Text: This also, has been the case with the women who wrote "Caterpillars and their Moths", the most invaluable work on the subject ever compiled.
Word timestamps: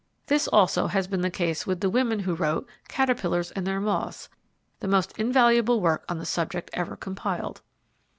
This 0.25 0.47
also, 0.47 0.87
has 0.87 1.05
been 1.05 1.21
the 1.21 1.29
case 1.29 1.67
with 1.67 1.79
the 1.79 1.87
women 1.87 2.17
who 2.21 2.33
wrote 2.33 2.67
"Caterpillars 2.87 3.51
and 3.51 3.67
their 3.67 3.79
Moths", 3.79 4.29
the 4.79 4.87
most 4.87 5.11
invaluable 5.19 5.79
work 5.79 6.05
on 6.09 6.17
the 6.17 6.25
subject 6.25 6.71
ever 6.73 6.95
compiled. 6.95 7.61